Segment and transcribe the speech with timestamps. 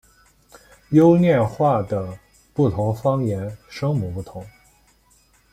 [0.89, 2.17] 优念话的
[2.55, 4.43] 不同方言声母不同。